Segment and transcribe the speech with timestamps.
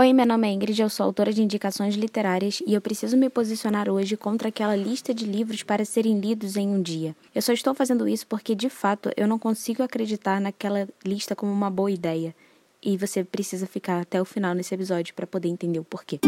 [0.00, 3.28] Oi, meu nome é Ingrid, eu sou autora de indicações literárias e eu preciso me
[3.28, 7.16] posicionar hoje contra aquela lista de livros para serem lidos em um dia.
[7.34, 11.50] Eu só estou fazendo isso porque, de fato, eu não consigo acreditar naquela lista como
[11.50, 12.32] uma boa ideia.
[12.80, 16.20] E você precisa ficar até o final nesse episódio para poder entender o porquê.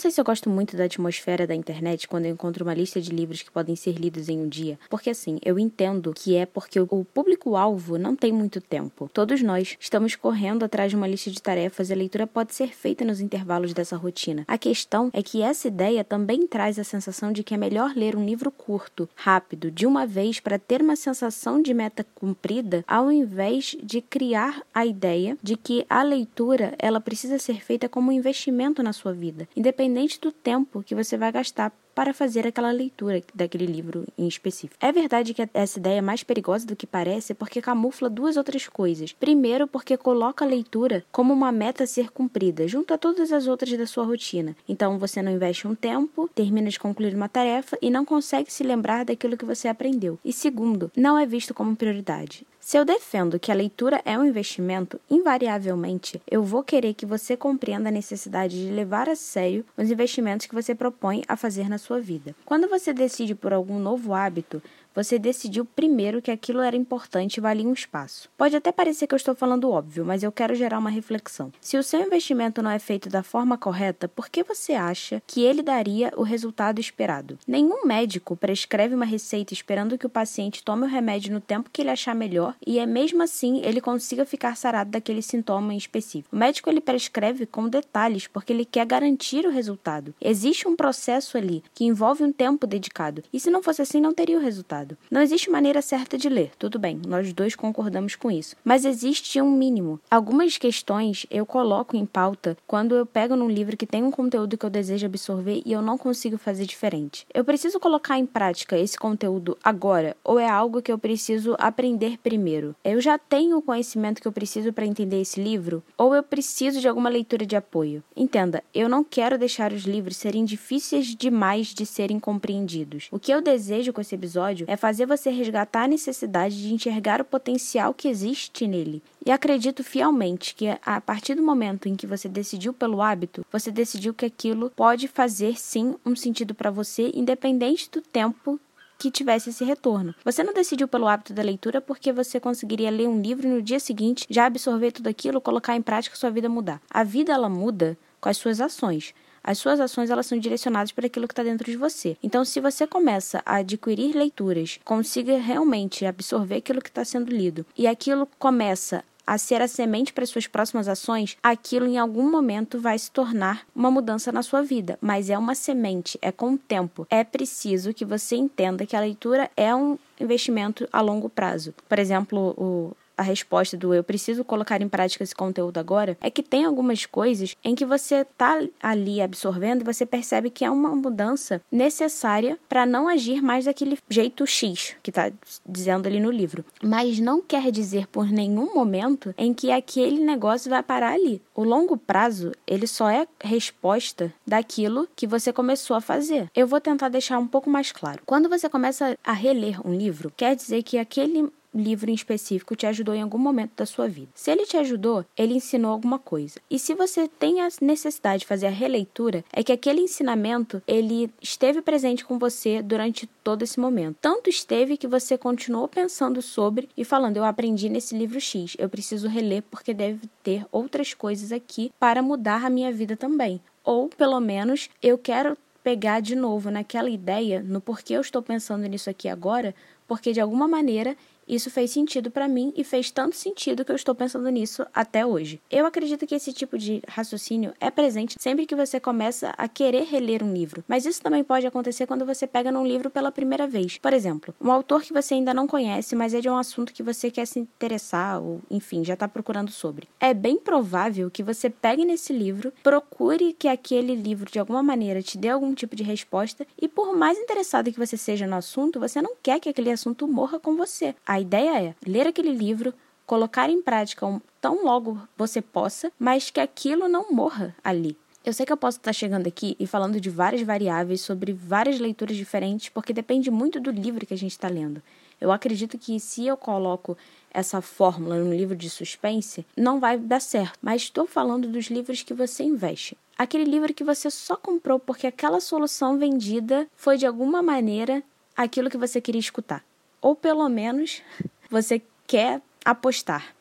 [0.00, 3.10] Sei se eu gosto muito da atmosfera da internet quando eu encontro uma lista de
[3.10, 6.80] livros que podem ser lidos em um dia, porque assim, eu entendo que é porque
[6.80, 9.10] o público-alvo não tem muito tempo.
[9.12, 12.68] Todos nós estamos correndo atrás de uma lista de tarefas e a leitura pode ser
[12.68, 14.44] feita nos intervalos dessa rotina.
[14.48, 18.16] A questão é que essa ideia também traz a sensação de que é melhor ler
[18.16, 23.12] um livro curto, rápido, de uma vez para ter uma sensação de meta cumprida, ao
[23.12, 28.14] invés de criar a ideia de que a leitura ela precisa ser feita como um
[28.14, 32.70] investimento na sua vida, independente independente do tempo que você vai gastar para fazer aquela
[32.70, 34.76] leitura daquele livro em específico.
[34.80, 38.66] É verdade que essa ideia é mais perigosa do que parece porque camufla duas outras
[38.68, 39.12] coisas.
[39.12, 43.46] Primeiro, porque coloca a leitura como uma meta a ser cumprida, junto a todas as
[43.46, 44.56] outras da sua rotina.
[44.68, 48.62] Então você não investe um tempo, termina de concluir uma tarefa e não consegue se
[48.62, 50.18] lembrar daquilo que você aprendeu.
[50.24, 52.46] E segundo, não é visto como prioridade.
[52.60, 57.34] Se eu defendo que a leitura é um investimento, invariavelmente eu vou querer que você
[57.34, 61.78] compreenda a necessidade de levar a sério os investimentos que você propõe a fazer na
[61.78, 62.36] sua vida.
[62.44, 64.62] Quando você decide por algum novo hábito,
[64.94, 68.28] você decidiu primeiro que aquilo era importante e valia um espaço.
[68.36, 71.52] Pode até parecer que eu estou falando óbvio, mas eu quero gerar uma reflexão.
[71.60, 75.42] Se o seu investimento não é feito da forma correta, por que você acha que
[75.42, 77.38] ele daria o resultado esperado?
[77.46, 81.82] Nenhum médico prescreve uma receita esperando que o paciente tome o remédio no tempo que
[81.82, 86.34] ele achar melhor e é mesmo assim ele consiga ficar sarado daquele sintoma em específico.
[86.34, 90.14] O médico ele prescreve com detalhes porque ele quer garantir o resultado.
[90.20, 94.14] Existe um processo ali que envolve um tempo dedicado e se não fosse assim não
[94.14, 94.79] teria o resultado.
[95.10, 98.56] Não existe maneira certa de ler, tudo bem, nós dois concordamos com isso.
[98.64, 100.00] Mas existe um mínimo.
[100.10, 104.56] Algumas questões eu coloco em pauta quando eu pego num livro que tem um conteúdo
[104.56, 107.26] que eu desejo absorver e eu não consigo fazer diferente.
[107.32, 112.18] Eu preciso colocar em prática esse conteúdo agora ou é algo que eu preciso aprender
[112.18, 112.74] primeiro?
[112.84, 116.80] Eu já tenho o conhecimento que eu preciso para entender esse livro ou eu preciso
[116.80, 118.02] de alguma leitura de apoio?
[118.16, 123.08] Entenda, eu não quero deixar os livros serem difíceis demais de serem compreendidos.
[123.10, 127.20] O que eu desejo com esse episódio é fazer você resgatar a necessidade de enxergar
[127.20, 129.02] o potencial que existe nele.
[129.26, 133.72] E acredito fielmente que a partir do momento em que você decidiu pelo hábito, você
[133.72, 138.60] decidiu que aquilo pode fazer sim um sentido para você, independente do tempo
[138.96, 140.14] que tivesse esse retorno.
[140.24, 143.60] Você não decidiu pelo hábito da leitura porque você conseguiria ler um livro e no
[143.60, 146.80] dia seguinte já absorver tudo aquilo, colocar em prática sua vida mudar.
[146.88, 149.12] A vida ela muda com as suas ações.
[149.42, 152.16] As suas ações elas são direcionadas para aquilo que está dentro de você.
[152.22, 157.64] Então, se você começa a adquirir leituras, consiga realmente absorver aquilo que está sendo lido
[157.76, 162.80] e aquilo começa a ser a semente para suas próximas ações, aquilo em algum momento
[162.80, 164.98] vai se tornar uma mudança na sua vida.
[165.00, 167.06] Mas é uma semente, é com o tempo.
[167.08, 171.72] É preciso que você entenda que a leitura é um investimento a longo prazo.
[171.88, 176.30] Por exemplo, o a resposta do eu preciso colocar em prática esse conteúdo agora, é
[176.30, 180.70] que tem algumas coisas em que você tá ali absorvendo e você percebe que é
[180.70, 185.30] uma mudança necessária para não agir mais daquele jeito X que tá
[185.68, 186.64] dizendo ali no livro.
[186.82, 191.42] Mas não quer dizer por nenhum momento em que aquele negócio vai parar ali.
[191.54, 196.48] O longo prazo, ele só é resposta daquilo que você começou a fazer.
[196.54, 198.22] Eu vou tentar deixar um pouco mais claro.
[198.24, 202.86] Quando você começa a reler um livro, quer dizer que aquele livro em específico te
[202.86, 204.30] ajudou em algum momento da sua vida.
[204.34, 206.60] Se ele te ajudou, ele ensinou alguma coisa.
[206.70, 211.30] E se você tem a necessidade de fazer a releitura, é que aquele ensinamento ele
[211.40, 214.16] esteve presente com você durante todo esse momento.
[214.20, 218.88] Tanto esteve que você continuou pensando sobre e falando: eu aprendi nesse livro X, eu
[218.88, 223.60] preciso reler porque deve ter outras coisas aqui para mudar a minha vida também.
[223.84, 228.86] Ou pelo menos eu quero pegar de novo naquela ideia, no porquê eu estou pensando
[228.86, 229.74] nisso aqui agora,
[230.06, 231.16] porque de alguma maneira
[231.54, 235.26] isso fez sentido para mim e fez tanto sentido que eu estou pensando nisso até
[235.26, 235.60] hoje.
[235.70, 240.04] Eu acredito que esse tipo de raciocínio é presente sempre que você começa a querer
[240.04, 243.66] reler um livro, mas isso também pode acontecer quando você pega num livro pela primeira
[243.66, 243.98] vez.
[243.98, 247.02] Por exemplo, um autor que você ainda não conhece, mas é de um assunto que
[247.02, 250.08] você quer se interessar ou, enfim, já está procurando sobre.
[250.20, 255.22] É bem provável que você pegue nesse livro, procure que aquele livro de alguma maneira
[255.22, 259.00] te dê algum tipo de resposta e por mais interessado que você seja no assunto,
[259.00, 261.14] você não quer que aquele assunto morra com você.
[261.40, 262.92] A ideia é ler aquele livro,
[263.26, 264.26] colocar em prática
[264.60, 268.16] tão logo você possa, mas que aquilo não morra ali.
[268.44, 271.98] Eu sei que eu posso estar chegando aqui e falando de várias variáveis sobre várias
[271.98, 275.02] leituras diferentes, porque depende muito do livro que a gente está lendo.
[275.40, 277.16] Eu acredito que se eu coloco
[277.50, 280.78] essa fórmula no livro de suspense, não vai dar certo.
[280.82, 283.16] Mas estou falando dos livros que você investe.
[283.36, 288.22] Aquele livro que você só comprou porque aquela solução vendida foi de alguma maneira
[288.54, 289.82] aquilo que você queria escutar.
[290.20, 291.22] Ou pelo menos
[291.70, 293.54] você quer apostar.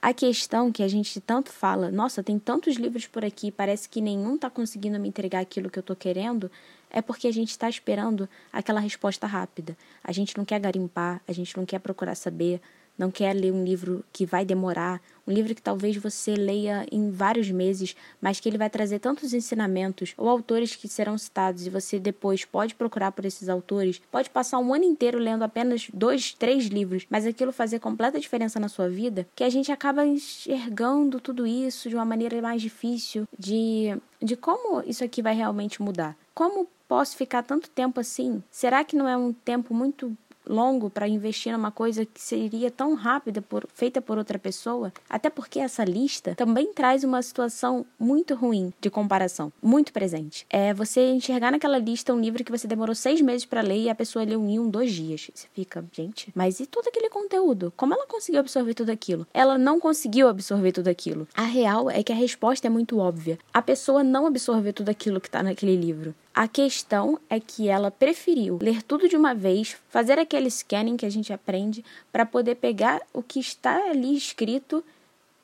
[0.00, 4.00] A questão que a gente tanto fala, nossa, tem tantos livros por aqui, parece que
[4.00, 6.50] nenhum está conseguindo me entregar aquilo que eu estou querendo,
[6.90, 9.76] é porque a gente está esperando aquela resposta rápida.
[10.02, 12.60] A gente não quer garimpar, a gente não quer procurar saber,
[12.96, 17.10] não quer ler um livro que vai demorar, um livro que talvez você leia em
[17.10, 21.70] vários meses, mas que ele vai trazer tantos ensinamentos ou autores que serão citados e
[21.70, 26.34] você depois pode procurar por esses autores, pode passar um ano inteiro lendo apenas dois,
[26.34, 31.20] três livros, mas aquilo fazer completa diferença na sua vida, que a gente acaba enxergando
[31.20, 36.16] tudo isso de uma maneira mais difícil de de como isso aqui vai realmente mudar.
[36.34, 38.42] Como posso ficar tanto tempo assim?
[38.50, 42.94] Será que não é um tempo muito longo para investir numa coisa que seria tão
[42.94, 48.34] rápida por, feita por outra pessoa, até porque essa lista também traz uma situação muito
[48.34, 50.46] ruim de comparação, muito presente.
[50.50, 53.90] É você enxergar naquela lista um livro que você demorou seis meses para ler e
[53.90, 55.30] a pessoa leu em um, dois dias.
[55.34, 57.72] Você fica, gente, mas e todo aquele conteúdo?
[57.76, 59.26] Como ela conseguiu absorver tudo aquilo?
[59.32, 61.26] Ela não conseguiu absorver tudo aquilo.
[61.34, 63.38] A real é que a resposta é muito óbvia.
[63.52, 66.14] A pessoa não absorveu tudo aquilo que está naquele livro.
[66.34, 71.06] A questão é que ela preferiu ler tudo de uma vez, fazer aquele scanning que
[71.06, 74.84] a gente aprende, para poder pegar o que está ali escrito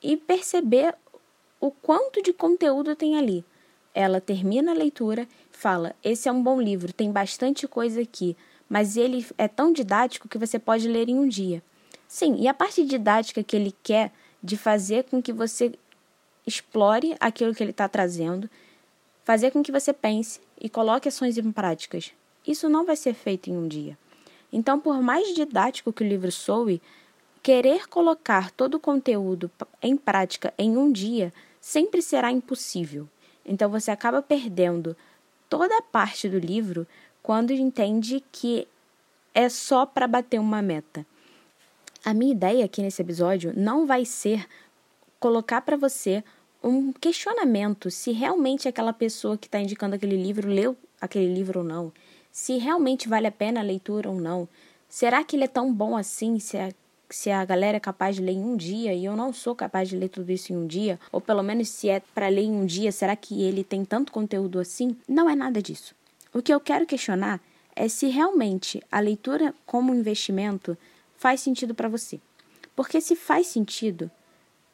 [0.03, 0.93] e perceber
[1.61, 3.45] o quanto de conteúdo tem ali.
[3.95, 8.35] Ela termina a leitura, fala: Esse é um bom livro, tem bastante coisa aqui,
[8.67, 11.63] mas ele é tão didático que você pode ler em um dia.
[12.05, 14.11] Sim, e a parte didática que ele quer
[14.43, 15.71] de fazer com que você
[16.45, 18.49] explore aquilo que ele está trazendo,
[19.23, 22.13] fazer com que você pense e coloque ações em práticas.
[22.45, 23.97] Isso não vai ser feito em um dia.
[24.53, 26.79] Então, por mais didático que o livro soe,
[27.41, 29.49] querer colocar todo o conteúdo
[29.81, 33.09] em prática em um dia sempre será impossível.
[33.43, 34.95] Então, você acaba perdendo
[35.49, 36.85] toda a parte do livro
[37.23, 38.67] quando entende que
[39.33, 41.05] é só para bater uma meta.
[42.05, 44.47] A minha ideia aqui nesse episódio não vai ser
[45.19, 46.23] colocar para você
[46.63, 51.65] um questionamento se realmente aquela pessoa que está indicando aquele livro leu aquele livro ou
[51.65, 51.91] não,
[52.31, 54.47] se realmente vale a pena a leitura ou não.
[54.87, 56.39] Será que ele é tão bom assim?
[56.39, 56.71] Se a,
[57.09, 59.89] se a galera é capaz de ler em um dia e eu não sou capaz
[59.89, 62.51] de ler tudo isso em um dia, ou pelo menos se é para ler em
[62.51, 64.95] um dia, será que ele tem tanto conteúdo assim?
[65.07, 65.95] Não é nada disso.
[66.33, 67.41] O que eu quero questionar
[67.75, 70.77] é se realmente a leitura como investimento
[71.17, 72.19] faz sentido para você.
[72.75, 74.09] Porque se faz sentido,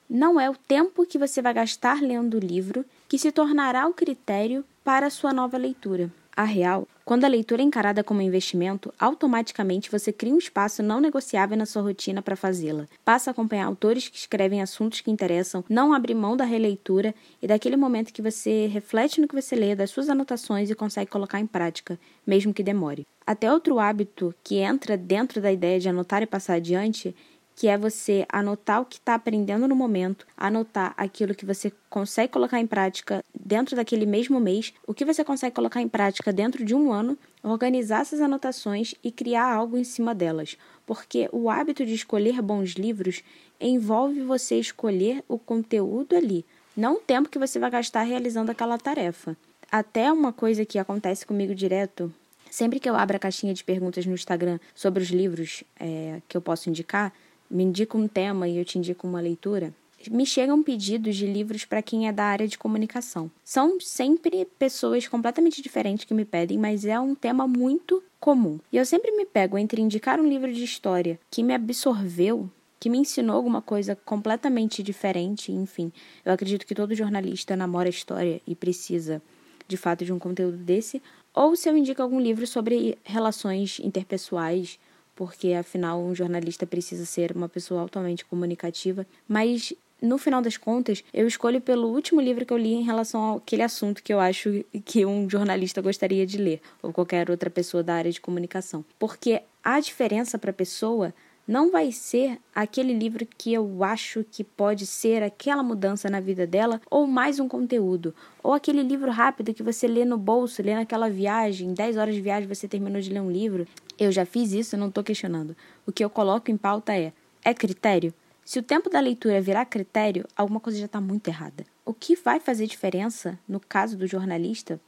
[0.09, 3.93] não é o tempo que você vai gastar lendo o livro que se tornará o
[3.93, 6.11] critério para a sua nova leitura.
[6.35, 11.01] A real, quando a leitura é encarada como investimento, automaticamente você cria um espaço não
[11.01, 12.85] negociável na sua rotina para fazê-la.
[13.03, 17.47] Passa a acompanhar autores que escrevem assuntos que interessam, não abrir mão da releitura e
[17.47, 21.39] daquele momento que você reflete no que você lê, das suas anotações e consegue colocar
[21.39, 23.07] em prática, mesmo que demore.
[23.25, 27.15] Até outro hábito que entra dentro da ideia de anotar e passar adiante
[27.57, 32.31] que é você anotar o que está aprendendo no momento, anotar aquilo que você consegue
[32.31, 36.63] colocar em prática dentro daquele mesmo mês, o que você consegue colocar em prática dentro
[36.63, 40.55] de um ano, organizar essas anotações e criar algo em cima delas.
[40.85, 43.23] Porque o hábito de escolher bons livros
[43.59, 46.45] envolve você escolher o conteúdo ali,
[46.75, 49.35] não o tempo que você vai gastar realizando aquela tarefa.
[49.71, 52.13] Até uma coisa que acontece comigo direto
[52.49, 56.37] Sempre que eu abro a caixinha de perguntas no Instagram sobre os livros é, que
[56.37, 57.13] eu posso indicar,
[57.49, 59.73] me indica um tema e eu te indico uma leitura,
[60.11, 63.29] me chegam pedidos de livros para quem é da área de comunicação.
[63.43, 68.59] São sempre pessoas completamente diferentes que me pedem, mas é um tema muito comum.
[68.71, 72.49] E eu sempre me pego entre indicar um livro de história que me absorveu,
[72.79, 75.91] que me ensinou alguma coisa completamente diferente, enfim.
[76.23, 79.21] Eu acredito que todo jornalista namora história e precisa,
[79.67, 81.01] de fato, de um conteúdo desse,
[81.33, 84.79] ou se eu indico algum livro sobre relações interpessoais
[85.17, 91.03] porque afinal um jornalista precisa ser uma pessoa altamente comunicativa, mas no final das contas,
[91.11, 94.63] eu escolho pelo último livro que eu li em relação àquele assunto que eu acho
[94.85, 98.85] que um jornalista gostaria de ler, ou qualquer outra pessoa da área de comunicação.
[98.99, 101.11] Porque a diferença para a pessoa
[101.47, 106.45] não vai ser aquele livro que eu acho que pode ser aquela mudança na vida
[106.45, 110.75] dela, ou mais um conteúdo, ou aquele livro rápido que você lê no bolso, lê
[110.75, 113.65] naquela viagem, 10 horas de viagem você terminou de ler um livro.
[113.97, 115.55] Eu já fiz isso, não estou questionando.
[115.85, 117.11] O que eu coloco em pauta é:
[117.43, 118.13] é critério?
[118.45, 121.65] Se o tempo da leitura virar critério, alguma coisa já está muito errada.
[121.85, 124.79] O que vai fazer diferença, no caso do jornalista,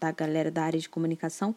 [0.00, 1.54] da galera da área de comunicação,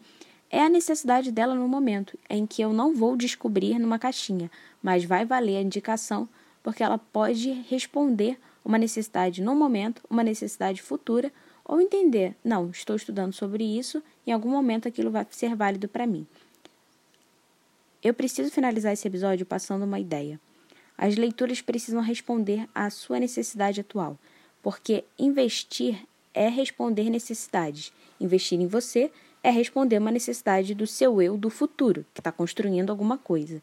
[0.50, 4.50] é a necessidade dela no momento, em que eu não vou descobrir numa caixinha,
[4.82, 6.28] mas vai valer a indicação,
[6.62, 11.32] porque ela pode responder uma necessidade no momento, uma necessidade futura,
[11.64, 16.06] ou entender, não, estou estudando sobre isso, em algum momento aquilo vai ser válido para
[16.06, 16.26] mim.
[18.02, 20.40] Eu preciso finalizar esse episódio passando uma ideia.
[20.96, 24.18] As leituras precisam responder à sua necessidade atual,
[24.62, 26.02] porque investir
[26.32, 27.92] é responder necessidades.
[28.20, 29.10] Investir em você
[29.42, 33.62] é responder uma necessidade do seu eu do futuro, que está construindo alguma coisa.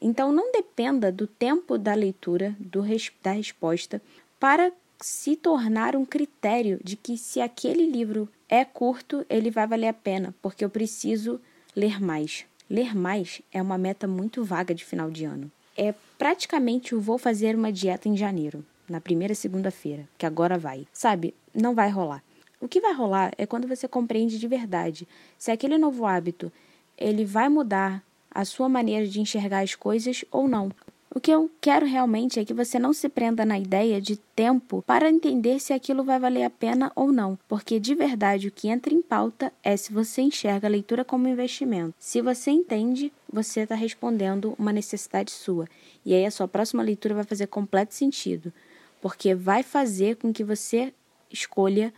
[0.00, 2.82] Então, não dependa do tempo da leitura, do,
[3.22, 4.00] da resposta,
[4.38, 9.88] para se tornar um critério de que se aquele livro é curto, ele vai valer
[9.88, 11.40] a pena, porque eu preciso
[11.74, 12.44] ler mais.
[12.70, 15.50] Ler mais é uma meta muito vaga de final de ano.
[15.74, 20.86] É praticamente o vou fazer uma dieta em janeiro, na primeira segunda-feira, que agora vai.
[20.92, 22.22] Sabe, não vai rolar.
[22.60, 25.08] O que vai rolar é quando você compreende de verdade
[25.38, 26.52] se aquele novo hábito
[26.96, 30.70] ele vai mudar a sua maneira de enxergar as coisas ou não.
[31.10, 34.82] O que eu quero realmente é que você não se prenda na ideia de tempo
[34.86, 38.68] para entender se aquilo vai valer a pena ou não, porque de verdade o que
[38.68, 41.94] entra em pauta é se você enxerga a leitura como investimento.
[41.98, 45.66] Se você entende, você está respondendo uma necessidade sua,
[46.04, 48.52] e aí a sua próxima leitura vai fazer completo sentido,
[49.00, 50.92] porque vai fazer com que você
[51.32, 51.92] escolha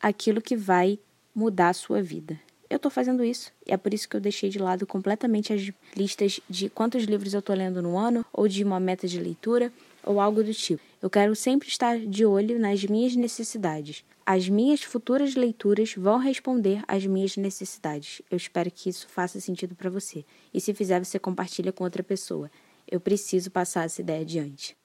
[0.00, 0.98] aquilo que vai
[1.32, 2.47] mudar a sua vida.
[2.70, 5.70] Eu estou fazendo isso e é por isso que eu deixei de lado completamente as
[5.96, 9.72] listas de quantos livros eu estou lendo no ano ou de uma meta de leitura
[10.04, 10.82] ou algo do tipo.
[11.00, 14.04] Eu quero sempre estar de olho nas minhas necessidades.
[14.26, 18.20] As minhas futuras leituras vão responder às minhas necessidades.
[18.30, 20.24] Eu espero que isso faça sentido para você.
[20.52, 22.50] E se fizer, você compartilha com outra pessoa.
[22.86, 24.76] Eu preciso passar essa ideia adiante.